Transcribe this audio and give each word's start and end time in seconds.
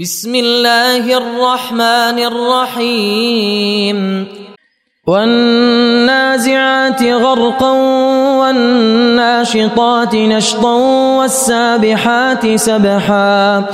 بسم 0.00 0.34
الله 0.34 1.16
الرحمن 1.16 2.18
الرحيم. 2.18 4.26
والنازعات 5.06 7.02
غرقا 7.02 7.72
والناشطات 8.40 10.14
نشطا 10.14 10.74
والسابحات 11.18 12.56
سبحا. 12.56 13.64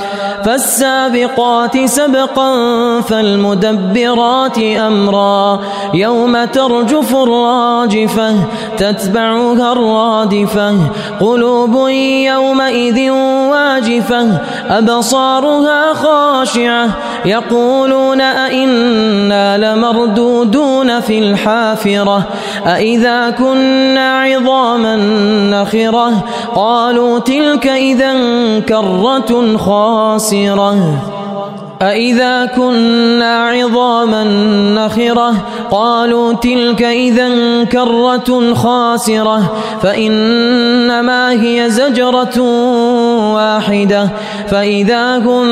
فالسابقات 0.45 1.85
سبقا 1.85 2.51
فالمدبرات 3.01 4.57
امرا 4.57 5.59
يوم 5.93 6.45
ترجف 6.45 7.15
الراجفة 7.15 8.35
تتبعها 8.77 9.71
الرادفة 9.71 10.77
قلوب 11.21 11.89
يومئذ 11.89 13.11
واجفة 13.51 14.37
أبصارها 14.69 15.93
خاشعة 15.93 16.89
يقولون 17.25 18.21
ائنا 18.21 19.28
لمردودون 19.59 20.99
في 20.99 21.19
الحافرة 21.19 22.23
أإذا 22.65 23.29
كنا 23.29 24.21
عظاما 24.21 24.95
نخرة 25.51 26.25
قالوا 26.55 27.19
تلك 27.19 27.67
إذا 27.67 28.13
كرة 28.59 29.57
خاسرة. 29.57 30.75
أإذا 31.81 32.45
كنا 32.45 33.47
عظاما 33.47 34.23
نخرة 34.75 35.33
قالوا 35.71 36.33
تلك 36.33 36.83
إذا 36.83 37.29
كرة 37.63 38.53
خاسرة 38.53 39.53
فإنما 39.81 41.31
هي 41.31 41.69
زجرة 41.69 42.39
واحدة. 43.33 44.09
فإذا 44.47 45.17
هم 45.17 45.45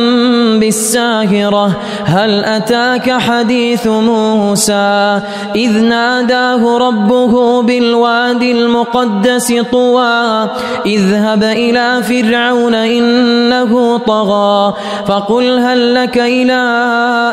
بالساهرة 0.60 1.72
هل 2.06 2.46
أتاك 2.46 3.12
حديث 3.12 3.88
موسى؟ 3.88 5.20
إذ 5.56 5.82
ناداه 5.82 6.78
ربه 6.78 7.62
بالوادي 7.62 8.52
المقدس 8.52 9.54
طوى. 9.72 10.50
اذهب 10.86 11.44
إلى 11.44 12.04
فرعون 12.04 12.76
إنه 12.76 13.98
طغى. 13.98 14.74
فقل 15.08 15.60
هل 15.60 15.96
لك 15.96 16.18
إلى 16.18 16.62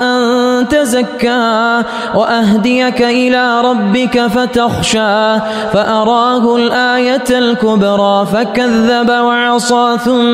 أن 0.03 0.69
تزكى؟ 0.69 1.83
وأهديك 2.15 3.03
إلى 3.03 3.61
ربك 3.61 4.27
فتخشى. 4.27 5.39
فأراه 5.73 6.57
الآية 6.57 7.25
الكبرى 7.31 8.27
فكذب 8.33 9.11
وعصى 9.11 9.97
ثم 10.05 10.34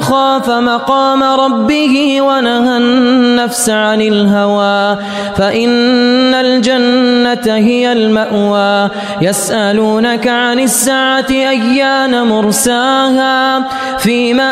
خاف 0.00 0.50
مقام 0.50 1.22
ربه 1.22 2.22
ونهى 2.22 2.76
النفس 2.76 3.70
عن 3.70 4.00
الهوى 4.00 4.98
فإن 5.36 6.34
الجنة 6.34 7.54
هي 7.56 7.92
المأوى 7.92 8.90
يسألونك 9.20 10.28
عن 10.28 10.60
الساعة 10.60 11.30
أيان 11.30 12.22
مرساها 12.26 13.64
فيما 13.98 14.50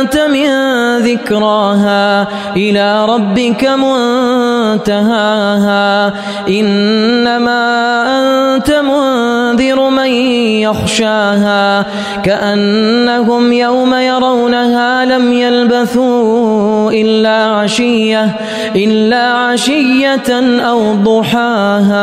أنت 0.00 0.18
من 0.18 0.48
ذكراها 0.98 2.26
إلى 2.56 3.06
ربك 3.06 3.64
منتهاها 4.84 5.32
إنما 6.48 7.62
أنت 8.18 8.70
منذر 8.70 9.90
من 9.90 10.10
يخشاها 10.66 11.86
كأنهم 12.24 13.52
يوم 13.52 13.94
يرونها 13.94 14.81
لم 15.04 15.32
يلبثوا 15.32 16.90
إلا 16.92 17.38
عشية 17.44 18.36
إلا 18.76 19.24
عشية 19.32 20.30
أو 20.70 20.94
ضحاها. 20.94 22.02